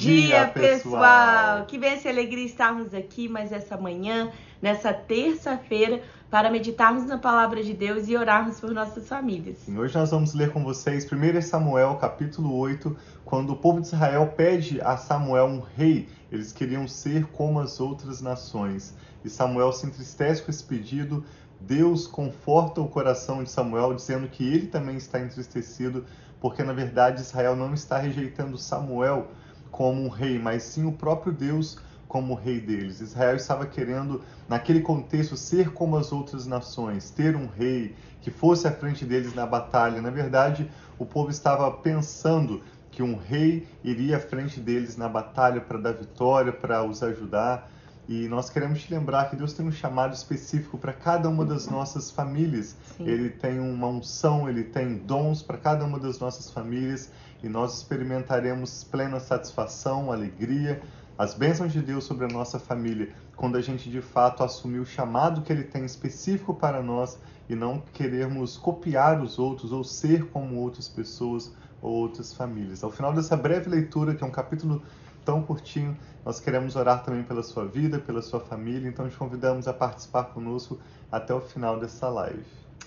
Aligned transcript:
dia, 0.00 0.48
pessoal! 0.48 1.66
Que 1.66 1.76
bênção 1.76 2.10
e 2.10 2.14
alegria 2.14 2.46
estarmos 2.46 2.94
aqui 2.94 3.28
mais 3.28 3.52
essa 3.52 3.76
manhã, 3.76 4.30
nessa 4.60 4.94
terça-feira, 4.94 6.02
para 6.30 6.50
meditarmos 6.50 7.04
na 7.04 7.18
palavra 7.18 7.62
de 7.62 7.74
Deus 7.74 8.08
e 8.08 8.16
orarmos 8.16 8.58
por 8.58 8.72
nossas 8.72 9.06
famílias. 9.06 9.58
Sim, 9.58 9.76
hoje 9.76 9.94
nós 9.94 10.10
vamos 10.10 10.32
ler 10.32 10.52
com 10.52 10.64
vocês 10.64 11.06
1 11.06 11.42
Samuel, 11.42 11.96
capítulo 11.96 12.56
8, 12.56 12.96
quando 13.24 13.50
o 13.50 13.56
povo 13.56 13.80
de 13.80 13.88
Israel 13.88 14.32
pede 14.34 14.80
a 14.80 14.96
Samuel 14.96 15.46
um 15.46 15.60
rei. 15.60 16.08
Eles 16.32 16.50
queriam 16.50 16.88
ser 16.88 17.26
como 17.26 17.60
as 17.60 17.78
outras 17.78 18.22
nações. 18.22 18.94
E 19.22 19.28
Samuel 19.28 19.70
se 19.72 19.86
entristece 19.86 20.42
com 20.42 20.50
esse 20.50 20.64
pedido. 20.64 21.24
Deus 21.60 22.06
conforta 22.06 22.80
o 22.80 22.88
coração 22.88 23.44
de 23.44 23.50
Samuel, 23.50 23.92
dizendo 23.92 24.28
que 24.28 24.44
ele 24.44 24.66
também 24.66 24.96
está 24.96 25.20
entristecido, 25.20 26.06
porque 26.40 26.62
na 26.62 26.72
verdade 26.72 27.20
Israel 27.20 27.54
não 27.54 27.74
está 27.74 27.98
rejeitando 27.98 28.56
Samuel 28.56 29.28
como 29.70 30.02
um 30.02 30.08
rei, 30.08 30.38
mas 30.38 30.62
sim 30.62 30.86
o 30.86 30.92
próprio 30.92 31.32
Deus 31.32 31.78
como 32.08 32.34
rei 32.34 32.60
deles. 32.60 33.00
Israel 33.00 33.36
estava 33.36 33.64
querendo, 33.64 34.20
naquele 34.48 34.80
contexto, 34.80 35.36
ser 35.36 35.72
como 35.72 35.96
as 35.96 36.10
outras 36.10 36.44
nações, 36.44 37.10
ter 37.10 37.36
um 37.36 37.46
rei 37.46 37.94
que 38.20 38.30
fosse 38.32 38.66
à 38.66 38.72
frente 38.72 39.04
deles 39.04 39.32
na 39.32 39.46
batalha. 39.46 40.02
Na 40.02 40.10
verdade, 40.10 40.68
o 40.98 41.06
povo 41.06 41.30
estava 41.30 41.70
pensando 41.70 42.62
que 42.90 43.02
um 43.02 43.16
rei 43.16 43.68
iria 43.84 44.16
à 44.16 44.20
frente 44.20 44.58
deles 44.58 44.96
na 44.96 45.08
batalha 45.08 45.60
para 45.60 45.78
dar 45.78 45.92
vitória, 45.92 46.52
para 46.52 46.82
os 46.82 47.02
ajudar. 47.02 47.70
E 48.10 48.26
nós 48.26 48.50
queremos 48.50 48.82
te 48.82 48.92
lembrar 48.92 49.30
que 49.30 49.36
Deus 49.36 49.52
tem 49.52 49.64
um 49.64 49.70
chamado 49.70 50.12
específico 50.12 50.76
para 50.76 50.92
cada 50.92 51.28
uma 51.28 51.44
das 51.44 51.68
nossas 51.68 52.10
famílias. 52.10 52.74
Sim. 52.96 53.06
Ele 53.06 53.30
tem 53.30 53.60
uma 53.60 53.86
unção, 53.86 54.48
ele 54.48 54.64
tem 54.64 54.96
dons 54.96 55.44
para 55.44 55.56
cada 55.56 55.84
uma 55.84 55.96
das 55.96 56.18
nossas 56.18 56.50
famílias 56.50 57.12
e 57.40 57.48
nós 57.48 57.76
experimentaremos 57.76 58.82
plena 58.82 59.20
satisfação, 59.20 60.10
alegria, 60.10 60.82
as 61.16 61.34
bênçãos 61.34 61.72
de 61.72 61.80
Deus 61.80 62.02
sobre 62.02 62.24
a 62.24 62.28
nossa 62.28 62.58
família 62.58 63.10
quando 63.36 63.56
a 63.56 63.62
gente 63.62 63.88
de 63.88 64.02
fato 64.02 64.42
assumir 64.42 64.80
o 64.80 64.84
chamado 64.84 65.42
que 65.42 65.52
ele 65.52 65.62
tem 65.62 65.84
específico 65.84 66.52
para 66.52 66.82
nós 66.82 67.16
e 67.48 67.54
não 67.54 67.80
querermos 67.92 68.56
copiar 68.56 69.22
os 69.22 69.38
outros 69.38 69.70
ou 69.70 69.84
ser 69.84 70.26
como 70.30 70.56
outras 70.56 70.88
pessoas 70.88 71.52
ou 71.80 71.92
outras 71.92 72.34
famílias. 72.34 72.82
Ao 72.82 72.90
final 72.90 73.12
dessa 73.12 73.36
breve 73.36 73.70
leitura, 73.70 74.16
que 74.16 74.24
é 74.24 74.26
um 74.26 74.32
capítulo 74.32 74.82
tão 75.30 75.42
curtinho. 75.42 75.96
Nós 76.24 76.40
queremos 76.40 76.74
orar 76.74 77.04
também 77.04 77.22
pela 77.22 77.42
sua 77.42 77.64
vida, 77.64 78.00
pela 78.00 78.20
sua 78.20 78.40
família, 78.40 78.88
então 78.88 79.08
te 79.08 79.16
convidamos 79.16 79.68
a 79.68 79.72
participar 79.72 80.24
conosco 80.24 80.80
até 81.10 81.32
o 81.32 81.40
final 81.40 81.78
dessa 81.78 82.08
live. 82.08 82.42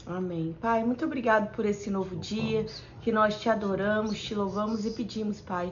Amém. 0.05 0.53
Pai, 0.59 0.83
muito 0.83 1.05
obrigado 1.05 1.55
por 1.55 1.65
esse 1.65 1.89
novo 1.89 2.17
dia, 2.17 2.65
que 3.01 3.13
nós 3.13 3.39
te 3.39 3.47
adoramos, 3.47 4.21
te 4.21 4.35
louvamos 4.35 4.85
e 4.85 4.91
pedimos, 4.91 5.39
Pai. 5.39 5.71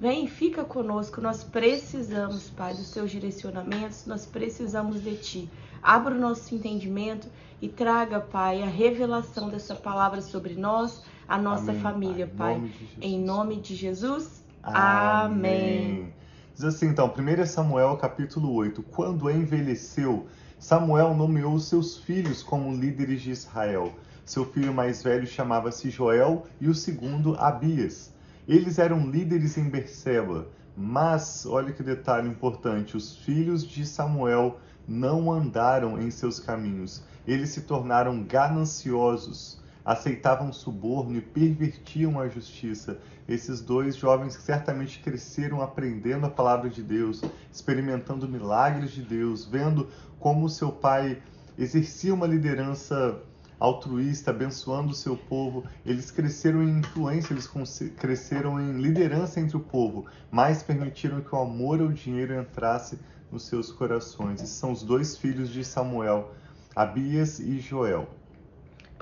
Vem, 0.00 0.28
fica 0.28 0.62
conosco, 0.62 1.20
nós 1.20 1.42
precisamos, 1.42 2.48
Pai, 2.50 2.72
dos 2.74 2.92
teus 2.92 3.10
direcionamentos, 3.10 4.06
nós 4.06 4.24
precisamos 4.24 5.02
de 5.02 5.16
Ti. 5.16 5.50
Abra 5.82 6.14
o 6.14 6.18
nosso 6.18 6.54
entendimento 6.54 7.26
e 7.60 7.68
traga, 7.68 8.20
Pai, 8.20 8.62
a 8.62 8.66
revelação 8.66 9.48
dessa 9.48 9.74
palavra 9.74 10.22
sobre 10.22 10.54
nós, 10.54 11.02
a 11.26 11.36
nossa 11.36 11.72
Amém, 11.72 11.82
família, 11.82 12.26
Pai. 12.28 12.60
Pai. 12.60 12.72
Em 13.00 13.18
nome 13.20 13.56
de 13.56 13.74
Jesus. 13.74 14.41
Amém. 14.62 16.14
Diz 16.54 16.64
assim 16.64 16.86
então, 16.86 17.12
1 17.12 17.46
Samuel 17.46 17.96
capítulo 17.96 18.52
8: 18.54 18.80
Quando 18.84 19.28
envelheceu, 19.28 20.28
Samuel 20.56 21.14
nomeou 21.14 21.58
seus 21.58 21.98
filhos 21.98 22.44
como 22.44 22.72
líderes 22.72 23.22
de 23.22 23.32
Israel. 23.32 23.92
Seu 24.24 24.44
filho 24.44 24.72
mais 24.72 25.02
velho 25.02 25.26
chamava-se 25.26 25.90
Joel 25.90 26.46
e 26.60 26.68
o 26.68 26.74
segundo 26.74 27.34
Abias. 27.34 28.14
Eles 28.46 28.78
eram 28.78 29.10
líderes 29.10 29.58
em 29.58 29.68
Berseba, 29.68 30.46
mas, 30.76 31.44
olha 31.44 31.72
que 31.72 31.82
detalhe 31.82 32.28
importante, 32.28 32.96
os 32.96 33.16
filhos 33.16 33.66
de 33.66 33.84
Samuel 33.84 34.60
não 34.86 35.32
andaram 35.32 36.00
em 36.00 36.10
seus 36.10 36.38
caminhos. 36.38 37.02
Eles 37.26 37.50
se 37.50 37.62
tornaram 37.62 38.22
gananciosos 38.22 39.61
aceitavam 39.84 40.52
suborno 40.52 41.16
e 41.16 41.20
pervertiam 41.20 42.20
a 42.20 42.28
justiça. 42.28 42.98
Esses 43.28 43.60
dois 43.60 43.96
jovens 43.96 44.34
certamente 44.34 45.00
cresceram 45.00 45.60
aprendendo 45.60 46.26
a 46.26 46.30
palavra 46.30 46.68
de 46.68 46.82
Deus, 46.82 47.22
experimentando 47.52 48.28
milagres 48.28 48.90
de 48.92 49.02
Deus, 49.02 49.44
vendo 49.44 49.88
como 50.18 50.48
seu 50.48 50.70
pai 50.70 51.20
exercia 51.58 52.14
uma 52.14 52.26
liderança 52.26 53.20
altruísta, 53.58 54.32
abençoando 54.32 54.90
o 54.90 54.94
seu 54.94 55.16
povo. 55.16 55.64
Eles 55.86 56.10
cresceram 56.10 56.62
em 56.62 56.80
influência, 56.80 57.32
eles 57.32 57.48
cresceram 57.96 58.60
em 58.60 58.80
liderança 58.80 59.38
entre 59.38 59.56
o 59.56 59.60
povo, 59.60 60.06
mas 60.30 60.62
permitiram 60.62 61.20
que 61.20 61.34
o 61.34 61.38
amor 61.38 61.80
ao 61.80 61.88
dinheiro 61.88 62.34
entrasse 62.34 62.98
nos 63.30 63.46
seus 63.46 63.70
corações. 63.70 64.42
Esses 64.42 64.56
são 64.56 64.72
os 64.72 64.82
dois 64.82 65.16
filhos 65.16 65.48
de 65.48 65.64
Samuel, 65.64 66.32
Abias 66.74 67.38
e 67.38 67.60
Joel. 67.60 68.08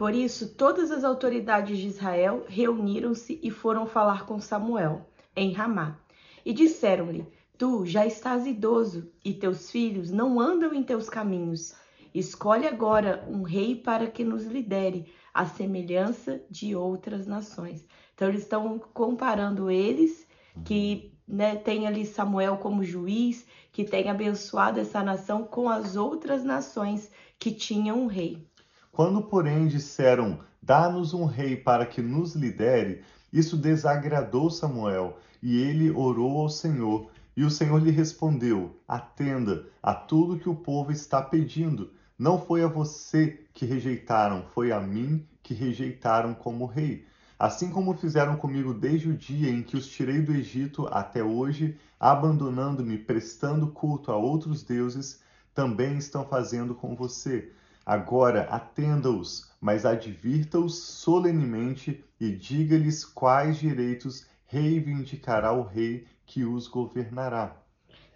Por 0.01 0.15
isso, 0.15 0.55
todas 0.55 0.91
as 0.91 1.05
autoridades 1.05 1.77
de 1.77 1.87
Israel 1.87 2.47
reuniram-se 2.49 3.39
e 3.43 3.51
foram 3.51 3.85
falar 3.85 4.25
com 4.25 4.41
Samuel, 4.41 5.07
em 5.37 5.53
Ramá. 5.53 6.01
E 6.43 6.55
disseram-lhe: 6.55 7.27
Tu 7.59 7.85
já 7.85 8.07
estás 8.07 8.47
idoso, 8.47 9.13
e 9.23 9.35
teus 9.35 9.71
filhos 9.71 10.11
não 10.11 10.41
andam 10.41 10.73
em 10.73 10.83
teus 10.83 11.11
caminhos. 11.11 11.75
Escolhe 12.15 12.67
agora 12.67 13.29
um 13.29 13.43
rei 13.43 13.77
para 13.77 14.07
que 14.07 14.25
nos 14.25 14.47
lidere, 14.47 15.13
à 15.35 15.45
semelhança 15.45 16.41
de 16.51 16.75
outras 16.75 17.27
nações. 17.27 17.87
Então, 18.15 18.27
eles 18.31 18.45
estão 18.45 18.79
comparando 18.79 19.71
eles, 19.71 20.27
que 20.65 21.13
né, 21.29 21.57
tem 21.57 21.87
ali 21.87 22.07
Samuel 22.07 22.57
como 22.57 22.83
juiz, 22.83 23.47
que 23.71 23.85
tem 23.85 24.09
abençoado 24.09 24.81
essa 24.81 25.03
nação, 25.03 25.45
com 25.45 25.69
as 25.69 25.95
outras 25.95 26.43
nações 26.43 27.11
que 27.39 27.51
tinham 27.51 28.01
um 28.03 28.07
rei. 28.07 28.49
Quando, 28.93 29.23
porém, 29.23 29.69
disseram: 29.69 30.41
Dá-nos 30.63 31.15
um 31.15 31.25
rei 31.25 31.57
para 31.57 31.87
que 31.87 32.03
nos 32.03 32.35
lidere, 32.35 33.03
isso 33.33 33.57
desagradou 33.57 34.51
Samuel, 34.51 35.19
e 35.43 35.61
ele 35.61 35.91
orou 35.91 36.41
ao 36.41 36.49
Senhor. 36.49 37.11
E 37.37 37.45
o 37.45 37.51
Senhor 37.51 37.81
lhe 37.81 37.91
respondeu: 37.91 38.77
Atenda 38.87 39.67
a 39.83 39.95
tudo 39.95 40.39
que 40.39 40.49
o 40.49 40.55
povo 40.55 40.91
está 40.93 41.23
pedindo. 41.23 41.93
Não 42.19 42.39
foi 42.39 42.63
a 42.63 42.67
você 42.67 43.41
que 43.55 43.65
rejeitaram, 43.65 44.45
foi 44.53 44.73
a 44.73 44.81
mim 44.81 45.27
que 45.43 45.55
rejeitaram 45.55 46.35
como 46.35 46.67
rei. 46.67 47.07
Assim 47.39 47.71
como 47.71 47.97
fizeram 47.97 48.37
comigo 48.37 48.75
desde 48.75 49.09
o 49.09 49.17
dia 49.17 49.49
em 49.49 49.63
que 49.63 49.77
os 49.77 49.89
tirei 49.89 50.21
do 50.21 50.33
Egito 50.33 50.87
até 50.91 51.25
hoje, 51.25 51.79
abandonando-me, 51.99 52.99
prestando 52.99 53.69
culto 53.69 54.13
a 54.13 54.17
outros 54.17 54.63
deuses, 54.63 55.23
também 55.55 55.97
estão 55.97 56.27
fazendo 56.27 56.75
com 56.75 56.95
você. 56.95 57.51
Agora 57.91 58.43
atenda-os, 58.43 59.51
mas 59.61 59.85
advirta-os 59.85 60.79
solenemente 60.79 62.05
e 62.21 62.31
diga-lhes 62.31 63.05
quais 63.05 63.59
direitos 63.59 64.29
reivindicará 64.47 65.53
o 65.53 65.65
rei 65.65 66.07
que 66.25 66.45
os 66.45 66.69
governará. 66.69 67.57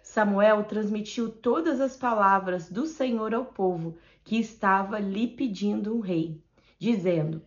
Samuel 0.01 0.63
transmitiu 0.63 1.29
todas 1.29 1.81
as 1.81 1.97
palavras 1.97 2.69
do 2.69 2.85
Senhor 2.85 3.33
ao 3.33 3.43
povo 3.43 3.97
que 4.23 4.39
estava 4.39 4.97
lhe 4.97 5.27
pedindo 5.27 5.93
um 5.93 5.99
rei, 5.99 6.41
dizendo: 6.79 7.41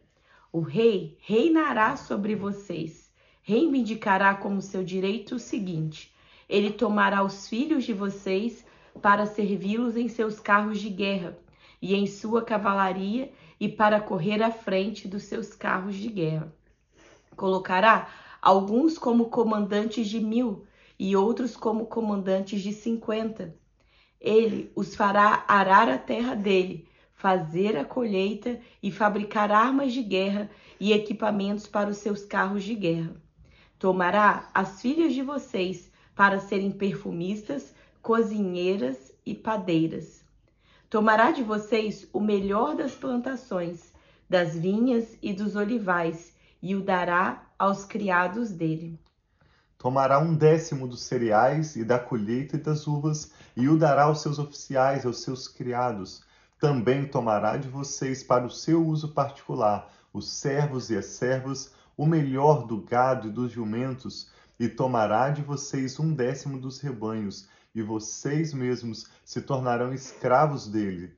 O 0.53 0.61
rei 0.61 1.17
reinará 1.23 1.97
sobre 1.97 2.35
vocês, 2.35 3.11
reivindicará 3.41 4.35
como 4.35 4.61
seu 4.61 4.85
direito 4.85 5.37
o 5.37 5.39
seguinte: 5.39 6.15
ele 6.47 6.73
tomará 6.73 7.25
os 7.25 7.49
filhos 7.49 7.85
de 7.85 7.95
vocês 7.95 8.67
para 9.01 9.25
servi-los 9.25 9.97
em 9.97 10.09
seus 10.09 10.39
carros 10.39 10.79
de 10.79 10.91
guerra 10.91 11.39
e 11.81 11.95
em 11.95 12.07
sua 12.07 12.43
cavalaria 12.43 13.33
e 13.59 13.69
para 13.69 14.01
correr 14.01 14.43
à 14.43 14.51
frente 14.51 15.09
dos 15.09 15.25
seus 15.25 15.55
carros 15.55 15.95
de 15.95 16.09
guerra. 16.09 16.53
Colocará 17.37 18.09
alguns 18.43 18.99
como 18.99 19.27
comandantes 19.27 20.09
de 20.09 20.21
mil 20.21 20.65
e 20.99 21.17
outros 21.17 21.57
como 21.57 21.87
comandantes 21.87 22.61
de 22.63 22.73
cinquenta. 22.73 23.55
Ele 24.21 24.73
os 24.75 24.95
fará 24.97 25.45
arar 25.47 25.89
a 25.89 25.99
terra 25.99 26.35
dele, 26.35 26.89
fazer 27.15 27.77
a 27.77 27.85
colheita 27.85 28.61
e 28.83 28.91
fabricar 28.91 29.53
armas 29.53 29.93
de 29.93 30.03
guerra 30.03 30.51
e 30.81 30.93
equipamentos 30.93 31.67
para 31.67 31.91
os 31.91 31.99
seus 31.99 32.25
carros 32.25 32.65
de 32.65 32.75
guerra. 32.75 33.15
Tomará 33.79 34.51
as 34.53 34.83
filhas 34.83 35.15
de 35.15 35.23
vocês 35.23 35.91
para 36.17 36.41
serem 36.41 36.73
perfumistas, 36.73 37.73
cozinheiras 38.03 39.13
e 39.25 39.35
padeiras 39.35 40.18
Tomará 40.91 41.33
de 41.33 41.43
vocês 41.43 42.09
o 42.13 42.21
melhor 42.21 42.75
das 42.75 42.93
plantações, 42.93 43.93
das 44.29 44.57
vinhas 44.57 45.19
e 45.21 45.35
dos 45.35 45.55
olivais, 45.55 46.33
e 46.63 46.75
o 46.75 46.83
dará 46.83 47.47
aos 47.59 47.85
criados 47.85 48.51
dele. 48.51 48.99
Tomará 49.77 50.19
um 50.19 50.35
décimo 50.35 50.89
dos 50.89 51.03
cereais 51.03 51.77
e 51.77 51.85
da 51.85 51.99
colheita 51.99 52.57
e 52.57 52.61
das 52.61 52.87
uvas, 52.87 53.33
e 53.55 53.69
o 53.69 53.77
dará 53.77 54.05
aos 54.05 54.23
seus 54.23 54.39
oficiais, 54.39 55.05
aos 55.05 55.23
seus 55.23 55.47
criados. 55.47 56.23
Também 56.59 57.07
tomará 57.07 57.57
de 57.57 57.69
vocês 57.69 58.23
para 58.23 58.47
o 58.47 58.51
seu 58.51 58.85
uso 58.85 59.13
particular 59.13 59.93
os 60.13 60.31
servos 60.31 60.91
e 60.91 60.97
as 60.97 61.07
servas, 61.07 61.73
o 61.97 62.07
melhor 62.07 62.67
do 62.67 62.81
gado 62.81 63.29
e 63.29 63.31
dos 63.31 63.53
jumentos, 63.53 64.31
e 64.59 64.69
tomará 64.69 65.31
de 65.31 65.43
vocês 65.43 66.01
um 66.01 66.13
décimo 66.13 66.59
dos 66.59 66.81
rebanhos, 66.81 67.47
e 67.79 67.83
vocês 67.83 68.53
mesmos 68.53 69.07
se 69.25 69.41
tornarão 69.41 69.93
escravos 69.93 70.67
dele. 70.67 71.17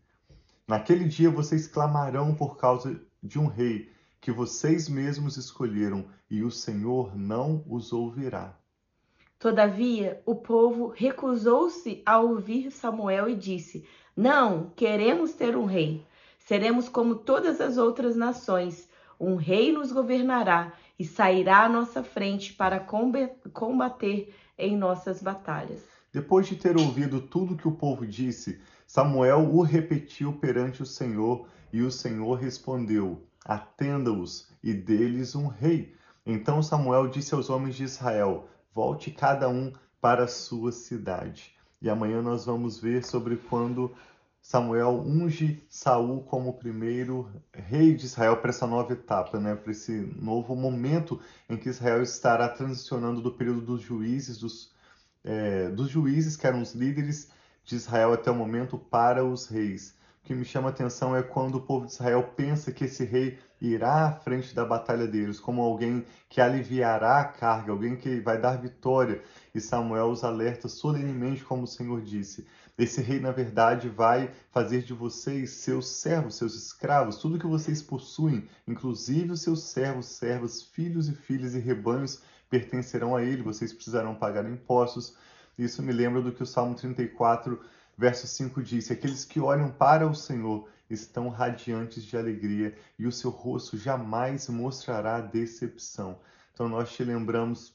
Naquele 0.68 1.06
dia 1.06 1.30
vocês 1.30 1.66
clamarão 1.66 2.34
por 2.34 2.58
causa 2.58 3.00
de 3.22 3.38
um 3.38 3.46
rei 3.46 3.90
que 4.20 4.30
vocês 4.30 4.86
mesmos 4.86 5.38
escolheram, 5.38 6.04
e 6.30 6.42
o 6.42 6.50
Senhor 6.50 7.16
não 7.16 7.64
os 7.66 7.92
ouvirá. 7.92 8.54
Todavia, 9.38 10.22
o 10.26 10.34
povo 10.34 10.88
recusou-se 10.88 12.02
a 12.04 12.20
ouvir 12.20 12.70
Samuel 12.70 13.30
e 13.30 13.34
disse: 13.34 13.88
Não, 14.14 14.70
queremos 14.76 15.32
ter 15.32 15.56
um 15.56 15.64
rei. 15.64 16.06
Seremos 16.38 16.90
como 16.90 17.14
todas 17.14 17.58
as 17.58 17.78
outras 17.78 18.14
nações. 18.14 18.86
Um 19.18 19.36
rei 19.36 19.72
nos 19.72 19.92
governará 19.92 20.74
e 20.98 21.06
sairá 21.06 21.64
à 21.64 21.68
nossa 21.70 22.02
frente 22.02 22.52
para 22.52 22.86
combater 23.52 24.34
em 24.58 24.76
nossas 24.76 25.22
batalhas. 25.22 25.99
Depois 26.12 26.46
de 26.46 26.56
ter 26.56 26.76
ouvido 26.76 27.20
tudo 27.20 27.56
que 27.56 27.68
o 27.68 27.76
povo 27.76 28.06
disse, 28.06 28.60
Samuel 28.86 29.54
o 29.54 29.62
repetiu 29.62 30.32
perante 30.32 30.82
o 30.82 30.86
Senhor, 30.86 31.46
e 31.72 31.82
o 31.82 31.90
Senhor 31.90 32.34
respondeu: 32.34 33.24
Atenda-os 33.44 34.48
e 34.62 34.74
deles 34.74 35.34
um 35.34 35.46
rei. 35.46 35.94
Então 36.26 36.62
Samuel 36.62 37.08
disse 37.08 37.34
aos 37.34 37.48
homens 37.48 37.76
de 37.76 37.84
Israel: 37.84 38.48
Volte 38.74 39.10
cada 39.10 39.48
um 39.48 39.72
para 40.00 40.24
a 40.24 40.28
sua 40.28 40.72
cidade. 40.72 41.54
E 41.80 41.88
amanhã 41.88 42.20
nós 42.20 42.44
vamos 42.44 42.78
ver 42.78 43.04
sobre 43.04 43.36
quando 43.36 43.94
Samuel 44.42 45.02
unge 45.06 45.62
Saul 45.68 46.22
como 46.24 46.58
primeiro 46.58 47.30
rei 47.52 47.94
de 47.94 48.06
Israel 48.06 48.36
para 48.38 48.50
essa 48.50 48.66
nova 48.66 48.92
etapa, 48.92 49.38
né? 49.38 49.54
para 49.54 49.70
esse 49.70 49.92
novo 50.16 50.56
momento 50.56 51.20
em 51.48 51.56
que 51.56 51.68
Israel 51.68 52.02
estará 52.02 52.48
transicionando 52.48 53.20
do 53.20 53.32
período 53.32 53.60
dos 53.60 53.82
juízes, 53.82 54.38
dos, 54.38 54.72
é, 55.24 55.68
dos 55.68 55.88
juízes 55.88 56.36
que 56.36 56.46
eram 56.46 56.62
os 56.62 56.74
líderes 56.74 57.30
de 57.64 57.76
Israel 57.76 58.12
até 58.12 58.30
o 58.30 58.34
momento 58.34 58.78
para 58.78 59.24
os 59.24 59.46
reis. 59.46 59.94
O 60.22 60.26
que 60.26 60.34
me 60.34 60.44
chama 60.44 60.68
a 60.68 60.70
atenção 60.70 61.16
é 61.16 61.22
quando 61.22 61.56
o 61.56 61.60
povo 61.60 61.86
de 61.86 61.92
Israel 61.92 62.32
pensa 62.36 62.70
que 62.70 62.84
esse 62.84 63.04
rei 63.04 63.38
irá 63.60 64.06
à 64.06 64.12
frente 64.12 64.54
da 64.54 64.64
batalha 64.64 65.06
deles, 65.06 65.40
como 65.40 65.62
alguém 65.62 66.04
que 66.28 66.40
aliviará 66.40 67.20
a 67.20 67.24
carga, 67.24 67.72
alguém 67.72 67.96
que 67.96 68.20
vai 68.20 68.40
dar 68.40 68.60
vitória. 68.60 69.22
E 69.54 69.60
Samuel 69.60 70.10
os 70.10 70.22
alerta 70.22 70.68
solenemente, 70.68 71.42
como 71.42 71.64
o 71.64 71.66
Senhor 71.66 72.00
disse: 72.02 72.46
esse 72.82 73.02
rei, 73.02 73.20
na 73.20 73.30
verdade, 73.30 73.90
vai 73.90 74.30
fazer 74.50 74.82
de 74.82 74.94
vocês 74.94 75.50
seus 75.50 75.86
servos, 75.86 76.36
seus 76.36 76.54
escravos, 76.54 77.18
tudo 77.18 77.38
que 77.38 77.46
vocês 77.46 77.82
possuem, 77.82 78.48
inclusive 78.66 79.32
os 79.32 79.42
seus 79.42 79.64
servos, 79.64 80.06
servas, 80.06 80.62
filhos 80.62 81.06
e 81.06 81.12
filhas 81.12 81.54
e 81.54 81.58
rebanhos, 81.58 82.22
pertencerão 82.50 83.16
a 83.16 83.22
ele. 83.22 83.42
Vocês 83.42 83.72
precisarão 83.72 84.14
pagar 84.14 84.44
impostos. 84.44 85.16
Isso 85.56 85.82
me 85.82 85.92
lembra 85.92 86.20
do 86.20 86.32
que 86.32 86.42
o 86.42 86.46
Salmo 86.46 86.74
34, 86.74 87.58
verso 87.96 88.26
5 88.26 88.62
diz: 88.62 88.90
Aqueles 88.90 89.24
que 89.24 89.40
olham 89.40 89.70
para 89.70 90.06
o 90.06 90.14
Senhor 90.14 90.68
estão 90.90 91.28
radiantes 91.28 92.04
de 92.04 92.16
alegria 92.16 92.76
e 92.98 93.06
o 93.06 93.12
seu 93.12 93.30
rosto 93.30 93.78
jamais 93.78 94.48
mostrará 94.48 95.20
decepção. 95.20 96.18
Então 96.52 96.68
nós 96.68 96.92
te 96.92 97.04
lembramos 97.04 97.72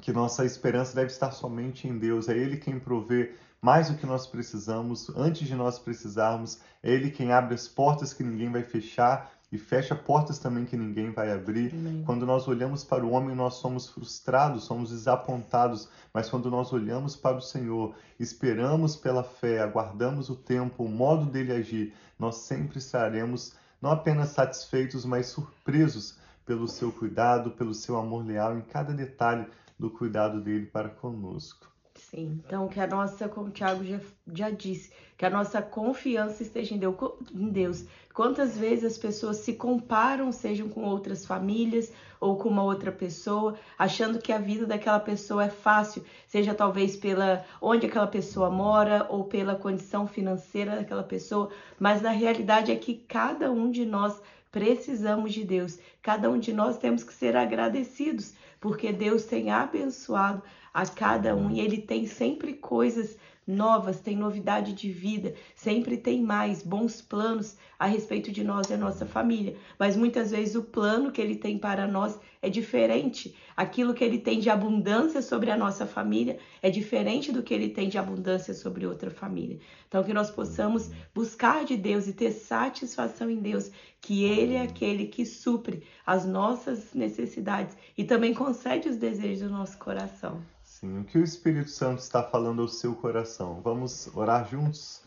que 0.00 0.12
nossa 0.12 0.44
esperança 0.44 0.94
deve 0.94 1.10
estar 1.10 1.32
somente 1.32 1.88
em 1.88 1.98
Deus. 1.98 2.28
É 2.28 2.36
Ele 2.36 2.56
quem 2.56 2.78
provê 2.78 3.34
mais 3.64 3.88
do 3.88 3.96
que 3.96 4.04
nós 4.04 4.26
precisamos, 4.26 5.08
antes 5.16 5.48
de 5.48 5.54
nós 5.54 5.78
precisarmos. 5.78 6.60
É 6.82 6.90
Ele 6.92 7.10
quem 7.10 7.32
abre 7.32 7.54
as 7.54 7.66
portas 7.66 8.12
que 8.12 8.22
ninguém 8.22 8.52
vai 8.52 8.62
fechar 8.62 9.32
e 9.50 9.56
fecha 9.56 9.94
portas 9.94 10.38
também 10.38 10.66
que 10.66 10.76
ninguém 10.76 11.12
vai 11.12 11.32
abrir. 11.32 11.72
Amém. 11.72 12.02
Quando 12.04 12.26
nós 12.26 12.46
olhamos 12.46 12.84
para 12.84 13.02
o 13.02 13.10
homem, 13.12 13.34
nós 13.34 13.54
somos 13.54 13.88
frustrados, 13.88 14.64
somos 14.64 14.90
desapontados, 14.90 15.88
mas 16.12 16.28
quando 16.28 16.50
nós 16.50 16.74
olhamos 16.74 17.16
para 17.16 17.38
o 17.38 17.40
Senhor, 17.40 17.94
esperamos 18.20 18.96
pela 18.96 19.24
fé, 19.24 19.60
aguardamos 19.60 20.28
o 20.28 20.36
tempo, 20.36 20.84
o 20.84 20.88
modo 20.88 21.24
dele 21.24 21.52
agir, 21.52 21.94
nós 22.18 22.36
sempre 22.36 22.76
estaremos 22.76 23.54
não 23.80 23.90
apenas 23.90 24.28
satisfeitos, 24.28 25.06
mas 25.06 25.28
surpresos 25.28 26.18
pelo 26.44 26.68
seu 26.68 26.92
cuidado, 26.92 27.52
pelo 27.52 27.72
seu 27.72 27.96
amor 27.96 28.26
leal 28.26 28.58
em 28.58 28.60
cada 28.60 28.92
detalhe 28.92 29.46
do 29.78 29.88
cuidado 29.88 30.42
dele 30.42 30.66
para 30.66 30.90
conosco. 30.90 31.73
Sim, 31.96 32.40
então 32.44 32.68
que 32.68 32.80
a 32.80 32.86
nossa, 32.86 33.28
como 33.28 33.48
o 33.48 33.50
Tiago 33.50 33.84
já, 33.84 34.00
já 34.32 34.50
disse, 34.50 34.92
que 35.16 35.24
a 35.24 35.30
nossa 35.30 35.62
confiança 35.62 36.42
esteja 36.42 36.74
em 36.74 36.78
Deus, 36.78 36.96
em 37.32 37.48
Deus. 37.48 37.84
Quantas 38.12 38.56
vezes 38.56 38.84
as 38.84 38.98
pessoas 38.98 39.38
se 39.38 39.54
comparam, 39.54 40.30
sejam 40.30 40.68
com 40.68 40.84
outras 40.84 41.24
famílias 41.24 41.92
ou 42.20 42.36
com 42.36 42.48
uma 42.48 42.62
outra 42.62 42.92
pessoa, 42.92 43.56
achando 43.78 44.18
que 44.18 44.32
a 44.32 44.38
vida 44.38 44.66
daquela 44.66 45.00
pessoa 45.00 45.44
é 45.44 45.48
fácil, 45.48 46.04
seja 46.26 46.54
talvez 46.54 46.96
pela 46.96 47.44
onde 47.60 47.86
aquela 47.86 48.06
pessoa 48.06 48.50
mora 48.50 49.06
ou 49.08 49.24
pela 49.24 49.54
condição 49.54 50.06
financeira 50.06 50.76
daquela 50.76 51.02
pessoa, 51.02 51.50
mas 51.78 52.02
na 52.02 52.10
realidade 52.10 52.70
é 52.70 52.76
que 52.76 52.94
cada 52.94 53.50
um 53.50 53.70
de 53.70 53.84
nós 53.84 54.20
precisamos 54.50 55.32
de 55.32 55.42
Deus. 55.42 55.80
Cada 56.00 56.30
um 56.30 56.38
de 56.38 56.52
nós 56.52 56.78
temos 56.78 57.02
que 57.02 57.12
ser 57.12 57.36
agradecidos, 57.36 58.34
porque 58.64 58.90
Deus 58.90 59.24
tem 59.26 59.50
abençoado 59.50 60.42
a 60.72 60.86
cada 60.86 61.36
um 61.36 61.50
e 61.50 61.60
ele 61.60 61.82
tem 61.82 62.06
sempre 62.06 62.54
coisas 62.54 63.18
novas, 63.46 64.00
tem 64.00 64.16
novidade 64.16 64.72
de 64.72 64.90
vida, 64.90 65.34
sempre 65.54 65.96
tem 65.96 66.22
mais 66.22 66.62
bons 66.62 67.00
planos 67.02 67.56
a 67.78 67.86
respeito 67.86 68.32
de 68.32 68.42
nós 68.42 68.70
e 68.70 68.74
a 68.74 68.78
nossa 68.78 69.04
família. 69.04 69.56
Mas 69.78 69.96
muitas 69.96 70.30
vezes 70.30 70.54
o 70.54 70.62
plano 70.62 71.12
que 71.12 71.20
ele 71.20 71.36
tem 71.36 71.58
para 71.58 71.86
nós 71.86 72.18
é 72.40 72.48
diferente. 72.48 73.34
Aquilo 73.56 73.94
que 73.94 74.04
ele 74.04 74.18
tem 74.18 74.38
de 74.38 74.50
abundância 74.50 75.22
sobre 75.22 75.50
a 75.50 75.56
nossa 75.56 75.86
família 75.86 76.38
é 76.62 76.70
diferente 76.70 77.32
do 77.32 77.42
que 77.42 77.54
ele 77.54 77.68
tem 77.68 77.88
de 77.88 77.98
abundância 77.98 78.54
sobre 78.54 78.86
outra 78.86 79.10
família. 79.10 79.58
Então 79.88 80.02
que 80.02 80.14
nós 80.14 80.30
possamos 80.30 80.90
buscar 81.14 81.64
de 81.64 81.76
Deus 81.76 82.06
e 82.06 82.12
ter 82.12 82.32
satisfação 82.32 83.30
em 83.30 83.40
Deus, 83.40 83.70
que 84.00 84.24
ele 84.24 84.54
é 84.54 84.62
aquele 84.62 85.06
que 85.06 85.24
supre 85.24 85.82
as 86.06 86.26
nossas 86.26 86.92
necessidades 86.94 87.76
e 87.96 88.04
também 88.04 88.34
concede 88.34 88.88
os 88.88 88.96
desejos 88.96 89.48
do 89.48 89.50
nosso 89.50 89.78
coração. 89.78 90.53
O 90.84 91.04
que 91.04 91.16
o 91.16 91.24
Espírito 91.24 91.70
Santo 91.70 92.00
está 92.00 92.22
falando 92.22 92.60
ao 92.60 92.68
seu 92.68 92.94
coração? 92.94 93.58
Vamos 93.64 94.06
orar 94.14 94.46
juntos? 94.46 95.00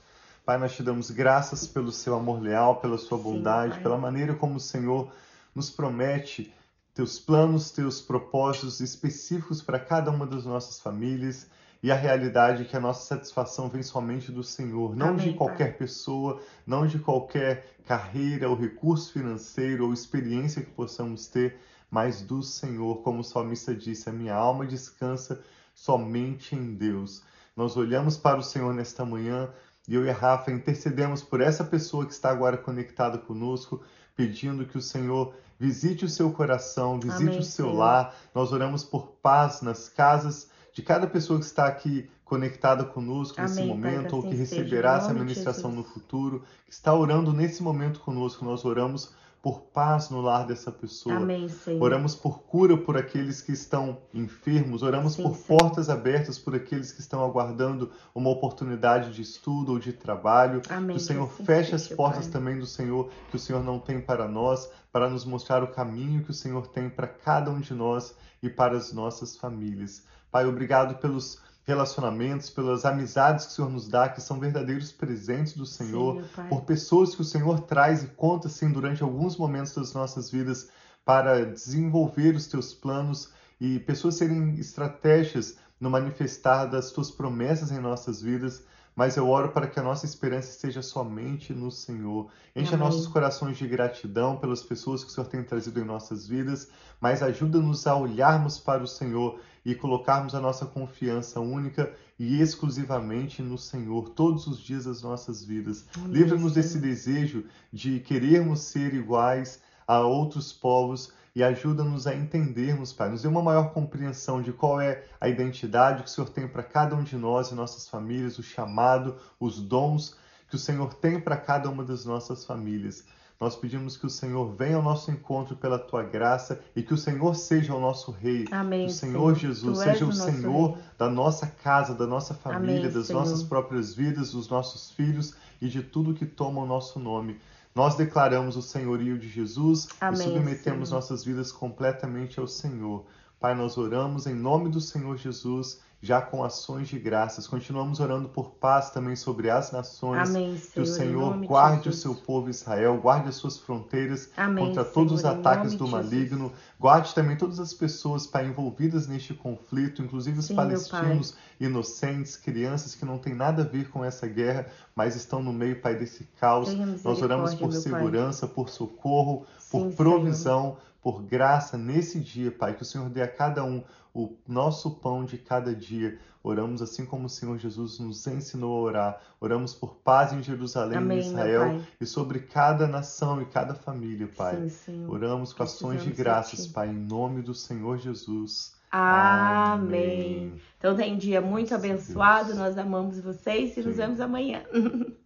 Pai, 0.43 0.57
nós 0.57 0.75
te 0.75 0.81
damos 0.81 1.11
graças 1.11 1.67
pelo 1.67 1.91
seu 1.91 2.15
amor 2.15 2.41
leal, 2.41 2.77
pela 2.77 2.97
sua 2.97 3.15
bondade, 3.15 3.75
Sim, 3.75 3.81
pela 3.83 3.95
maneira 3.95 4.33
como 4.33 4.55
o 4.55 4.59
Senhor 4.59 5.11
nos 5.53 5.69
promete 5.69 6.51
teus 6.95 7.19
planos, 7.19 7.69
teus 7.69 8.01
propósitos 8.01 8.79
específicos 8.79 9.61
para 9.61 9.79
cada 9.79 10.09
uma 10.09 10.25
das 10.25 10.45
nossas 10.45 10.79
famílias 10.79 11.47
e 11.83 11.91
a 11.91 11.95
realidade 11.95 12.63
é 12.63 12.65
que 12.65 12.75
a 12.75 12.79
nossa 12.79 13.05
satisfação 13.05 13.69
vem 13.69 13.83
somente 13.83 14.31
do 14.31 14.43
Senhor, 14.43 14.95
não 14.95 15.09
Amém, 15.09 15.29
de 15.29 15.33
qualquer 15.37 15.69
pai. 15.69 15.77
pessoa, 15.77 16.41
não 16.65 16.87
de 16.87 16.97
qualquer 16.97 17.77
carreira 17.85 18.49
ou 18.49 18.55
recurso 18.55 19.13
financeiro 19.13 19.85
ou 19.85 19.93
experiência 19.93 20.63
que 20.63 20.71
possamos 20.71 21.27
ter, 21.27 21.59
mas 21.89 22.23
do 22.23 22.41
Senhor, 22.41 23.03
como 23.03 23.19
o 23.19 23.23
salmista 23.23 23.75
disse, 23.75 24.09
a 24.09 24.11
minha 24.11 24.33
alma 24.33 24.65
descansa 24.65 25.39
somente 25.77 26.55
em 26.55 26.73
Deus. 26.73 27.21
Nós 27.55 27.77
olhamos 27.77 28.17
para 28.17 28.39
o 28.39 28.43
Senhor 28.43 28.73
nesta 28.73 29.05
manhã 29.05 29.47
e 29.87 29.93
eu 29.93 30.03
e 30.03 30.09
a 30.09 30.13
Rafa 30.13 30.51
intercedemos 30.51 31.21
por 31.21 31.39
essa 31.39 31.63
pessoa 31.63 32.05
que 32.05 32.11
está 32.11 32.31
agora 32.31 32.57
conectada 32.57 33.19
conosco, 33.19 33.83
pedindo 34.15 34.65
que 34.65 34.77
o 34.77 34.81
Senhor 34.81 35.35
visite 35.59 36.03
o 36.03 36.09
seu 36.09 36.31
coração, 36.31 36.99
visite 36.99 37.29
Amém, 37.29 37.39
o 37.39 37.43
seu 37.43 37.67
Senhor. 37.67 37.77
lar. 37.77 38.15
Nós 38.33 38.51
oramos 38.51 38.83
por 38.83 39.07
paz 39.21 39.61
nas 39.61 39.87
casas 39.87 40.49
de 40.73 40.81
cada 40.81 41.05
pessoa 41.05 41.39
que 41.39 41.45
está 41.45 41.67
aqui 41.67 42.09
conectada 42.25 42.83
conosco 42.83 43.39
Amém, 43.39 43.49
nesse 43.49 43.63
momento, 43.63 44.15
ou 44.15 44.23
que 44.23 44.35
receberá 44.35 44.97
essa 44.97 45.13
ministração 45.13 45.71
no 45.71 45.83
futuro, 45.83 46.43
que 46.65 46.73
está 46.73 46.93
orando 46.93 47.31
nesse 47.31 47.61
momento 47.61 47.99
conosco. 47.99 48.43
Nós 48.43 48.65
oramos 48.65 49.13
por 49.41 49.61
paz 49.61 50.09
no 50.09 50.19
lar 50.19 50.45
dessa 50.45 50.71
pessoa. 50.71 51.15
Amém, 51.15 51.47
Senhor. 51.47 51.81
Oramos 51.81 52.15
por 52.15 52.39
cura 52.43 52.75
por 52.75 52.97
aqueles 52.97 53.41
que 53.41 53.51
estão 53.51 53.99
enfermos. 54.13 54.83
Oramos 54.83 55.13
Sim, 55.13 55.23
por 55.23 55.35
Senhor. 55.35 55.59
portas 55.59 55.89
abertas 55.89 56.37
por 56.39 56.55
aqueles 56.55 56.91
que 56.91 56.99
estão 56.99 57.23
aguardando 57.23 57.91
uma 58.13 58.29
oportunidade 58.29 59.13
de 59.13 59.21
estudo 59.21 59.73
ou 59.73 59.79
de 59.79 59.93
trabalho. 59.93 60.61
Amém. 60.69 60.97
Que 60.97 61.01
o 61.01 61.05
Senhor 61.05 61.27
assim 61.27 61.45
feche 61.45 61.75
as 61.75 61.87
portas 61.87 62.25
Pai. 62.25 62.33
também 62.33 62.59
do 62.59 62.65
Senhor 62.65 63.09
que 63.29 63.35
o 63.35 63.39
Senhor 63.39 63.63
não 63.63 63.79
tem 63.79 64.01
para 64.01 64.27
nós, 64.27 64.69
para 64.91 65.09
nos 65.09 65.23
mostrar 65.23 65.63
o 65.63 65.67
caminho 65.67 66.23
que 66.23 66.31
o 66.31 66.33
Senhor 66.33 66.67
tem 66.67 66.89
para 66.89 67.07
cada 67.07 67.51
um 67.51 67.59
de 67.59 67.73
nós 67.73 68.15
e 68.41 68.49
para 68.49 68.75
as 68.75 68.91
nossas 68.91 69.37
famílias. 69.37 70.03
Pai, 70.31 70.45
obrigado 70.45 70.95
pelos 70.99 71.41
relacionamentos, 71.67 72.49
pelas 72.49 72.85
amizades 72.85 73.45
que 73.45 73.51
o 73.51 73.55
Senhor 73.55 73.69
nos 73.69 73.89
dá, 73.89 74.07
que 74.07 74.21
são 74.21 74.39
verdadeiros 74.39 74.93
presentes 74.93 75.53
do 75.53 75.65
Senhor, 75.65 76.23
Sim, 76.23 76.47
por 76.47 76.61
pessoas 76.61 77.13
que 77.13 77.21
o 77.21 77.25
Senhor 77.25 77.59
traz 77.59 78.03
e 78.03 78.07
conta 78.07 78.47
assim 78.47 78.71
durante 78.71 79.03
alguns 79.03 79.35
momentos 79.35 79.75
das 79.75 79.93
nossas 79.93 80.31
vidas 80.31 80.69
para 81.03 81.45
desenvolver 81.45 82.35
os 82.35 82.47
teus 82.47 82.73
planos 82.73 83.31
e 83.59 83.79
pessoas 83.79 84.15
serem 84.15 84.55
estratégias 84.55 85.57
no 85.77 85.89
manifestar 85.89 86.65
das 86.65 86.91
tuas 86.91 87.11
promessas 87.11 87.69
em 87.69 87.79
nossas 87.79 88.21
vidas 88.21 88.63
mas 88.97 89.15
eu 89.15 89.29
oro 89.29 89.49
para 89.49 89.67
que 89.67 89.79
a 89.79 89.83
nossa 89.83 90.07
esperança 90.07 90.49
esteja 90.49 90.81
somente 90.81 91.53
no 91.53 91.69
Senhor. 91.69 92.31
Encha 92.55 92.73
Amém. 92.73 92.87
nossos 92.87 93.05
corações 93.05 93.55
de 93.55 93.67
gratidão 93.67 94.37
pelas 94.37 94.63
pessoas 94.63 95.03
que 95.03 95.11
o 95.11 95.13
Senhor 95.13 95.27
tem 95.27 95.43
trazido 95.43 95.79
em 95.79 95.85
nossas 95.85 96.27
vidas, 96.27 96.67
mas 96.99 97.21
ajuda-nos 97.21 97.85
a 97.85 97.95
olharmos 97.95 98.57
para 98.57 98.81
o 98.81 98.87
Senhor 98.87 99.39
e 99.67 99.75
colocarmos 99.75 100.33
a 100.33 100.39
nossa 100.39 100.65
confiança 100.65 101.41
única 101.41 101.93
e 102.17 102.39
exclusivamente 102.41 103.41
no 103.41 103.57
Senhor 103.57 104.11
todos 104.11 104.47
os 104.47 104.59
dias 104.61 104.85
das 104.85 105.01
nossas 105.01 105.43
vidas. 105.43 105.85
Livra-nos 106.05 106.53
desse 106.53 106.79
desejo 106.79 107.43
de 107.71 107.99
querermos 107.99 108.61
ser 108.61 108.93
iguais 108.93 109.61
a 109.85 109.99
outros 109.99 110.53
povos 110.53 111.11
e 111.35 111.43
ajuda-nos 111.43 112.07
a 112.07 112.15
entendermos, 112.15 112.93
Pai. 112.93 113.09
Nos 113.09 113.23
dê 113.23 113.27
uma 113.27 113.41
maior 113.41 113.73
compreensão 113.73 114.41
de 114.41 114.53
qual 114.53 114.79
é 114.79 115.03
a 115.19 115.27
identidade 115.27 116.01
que 116.01 116.07
o 116.07 116.11
Senhor 116.13 116.29
tem 116.29 116.47
para 116.47 116.63
cada 116.63 116.95
um 116.95 117.03
de 117.03 117.17
nós 117.17 117.51
e 117.51 117.53
nossas 117.53 117.89
famílias, 117.89 118.39
o 118.39 118.43
chamado, 118.43 119.17
os 119.37 119.59
dons 119.59 120.15
que 120.49 120.55
o 120.55 120.59
Senhor 120.59 120.93
tem 120.93 121.19
para 121.19 121.35
cada 121.35 121.69
uma 121.69 121.83
das 121.83 122.05
nossas 122.05 122.45
famílias. 122.45 123.03
Nós 123.39 123.55
pedimos 123.55 123.95
que 123.95 124.05
o 124.05 124.09
Senhor 124.09 124.51
venha 124.55 124.77
ao 124.77 124.81
nosso 124.81 125.11
encontro 125.11 125.55
pela 125.55 125.77
tua 125.77 126.01
graça 126.01 126.59
e 126.75 126.81
que 126.81 126.93
o 126.93 126.97
Senhor 126.97 127.35
seja 127.35 127.75
o 127.75 127.79
nosso 127.79 128.09
rei. 128.11 128.45
Amém. 128.51 128.87
Que 128.87 128.91
o 128.91 128.95
Senhor 128.95 129.35
Jesus 129.35 129.77
seja 129.77 130.05
o 130.05 130.11
Senhor 130.11 130.71
rei. 130.71 130.83
da 130.97 131.07
nossa 131.07 131.45
casa, 131.45 131.93
da 131.93 132.07
nossa 132.07 132.33
família, 132.33 132.79
Amém, 132.79 132.91
das 132.91 133.07
Senhor. 133.07 133.19
nossas 133.19 133.43
próprias 133.43 133.93
vidas, 133.93 134.31
dos 134.31 134.49
nossos 134.49 134.89
filhos 134.91 135.35
e 135.61 135.67
de 135.67 135.83
tudo 135.83 136.15
que 136.15 136.25
toma 136.25 136.61
o 136.61 136.65
nosso 136.65 136.99
nome. 136.99 137.39
Nós 137.75 137.95
declaramos 137.95 138.57
o 138.57 138.61
senhorio 138.61 139.19
de 139.19 139.29
Jesus 139.29 139.87
Amém, 140.01 140.19
e 140.19 140.23
submetemos 140.23 140.89
Senhor. 140.89 140.97
nossas 140.99 141.23
vidas 141.23 141.51
completamente 141.51 142.39
ao 142.39 142.47
Senhor. 142.47 143.05
Pai, 143.39 143.53
nós 143.53 143.77
oramos 143.77 144.25
em 144.25 144.33
nome 144.33 144.67
do 144.67 144.81
Senhor 144.81 145.15
Jesus 145.15 145.79
já 146.01 146.21
com 146.21 146.43
ações 146.43 146.87
de 146.87 146.99
graças. 146.99 147.47
Continuamos 147.47 147.99
orando 147.99 148.29
por 148.29 148.51
paz 148.51 148.91
também 148.91 149.15
sobre 149.15 149.49
as 149.49 149.71
nações. 149.71 150.29
Amém, 150.29 150.57
Senhor, 150.57 150.71
que 150.73 150.79
o 150.79 150.85
Senhor 150.85 151.37
guarde 151.45 151.89
o 151.89 151.93
seu 151.93 152.13
povo 152.13 152.49
Israel, 152.49 152.97
guarde 152.97 153.29
as 153.29 153.35
suas 153.35 153.57
fronteiras 153.57 154.29
Amém, 154.37 154.67
contra 154.67 154.83
Senhor, 154.83 154.93
todos 154.93 155.13
os 155.13 155.25
ataques 155.25 155.73
do 155.73 155.87
maligno. 155.87 156.51
Guarde 156.79 157.15
também 157.15 157.35
todas 157.35 157.59
as 157.59 157.73
pessoas, 157.73 158.27
Pai, 158.27 158.45
envolvidas 158.45 159.07
neste 159.07 159.33
conflito, 159.33 160.01
inclusive 160.01 160.39
os 160.39 160.45
Sim, 160.45 160.55
palestinos 160.55 161.35
inocentes, 161.59 162.37
crianças 162.37 162.93
que 162.93 163.03
não 163.03 163.17
têm 163.17 163.33
nada 163.33 163.63
a 163.63 163.65
ver 163.65 163.89
com 163.89 164.05
essa 164.05 164.27
guerra, 164.27 164.67
mas 164.95 165.15
estão 165.15 165.41
no 165.41 165.51
meio, 165.51 165.81
Pai, 165.81 165.95
desse 165.95 166.25
caos. 166.39 166.71
Nós 167.03 167.21
oramos 167.21 167.55
por 167.55 167.73
segurança, 167.73 168.45
pai. 168.45 168.55
por 168.55 168.69
socorro, 168.69 169.45
Sim, 169.57 169.71
por 169.71 169.93
provisão. 169.95 170.75
Senhor 170.75 170.86
por 171.07 171.23
graça 171.23 171.77
nesse 171.77 172.19
dia, 172.19 172.51
Pai, 172.51 172.75
que 172.75 172.81
o 172.81 172.85
Senhor 172.85 173.09
dê 173.09 173.21
a 173.21 173.27
cada 173.29 173.63
um 173.63 173.81
o 174.13 174.35
nosso 174.45 174.91
pão 174.95 175.23
de 175.23 175.37
cada 175.37 175.73
dia. 175.73 176.19
Oramos 176.43 176.81
assim 176.81 177.05
como 177.05 177.27
o 177.27 177.29
Senhor 177.29 177.57
Jesus 177.57 177.97
nos 177.97 178.27
ensinou 178.27 178.77
a 178.77 178.81
orar. 178.81 179.21
Oramos 179.39 179.73
por 179.73 179.95
paz 179.95 180.33
em 180.33 180.43
Jerusalém 180.43 180.97
Amém, 180.97 181.19
e 181.19 181.21
Israel 181.21 181.81
e 182.01 182.05
sobre 182.05 182.39
cada 182.39 182.89
nação 182.89 183.41
e 183.41 183.45
cada 183.45 183.73
família, 183.73 184.29
Pai. 184.35 184.67
Sim, 184.67 185.07
Oramos 185.07 185.53
com 185.53 185.63
ações 185.63 186.03
de 186.03 186.11
graças, 186.11 186.67
Pai, 186.67 186.89
em 186.89 186.93
nome 186.93 187.41
do 187.41 187.53
Senhor 187.53 187.97
Jesus. 187.97 188.75
Amém. 188.91 189.79
Amém. 189.79 190.61
Então 190.77 190.93
tem 190.93 191.13
um 191.13 191.17
dia 191.17 191.39
muito 191.39 191.73
abençoado. 191.73 192.53
Nós 192.53 192.77
amamos 192.77 193.17
vocês 193.21 193.71
e 193.71 193.75
Sim. 193.75 193.87
nos 193.87 193.95
vemos 193.95 194.19
amanhã. 194.19 194.61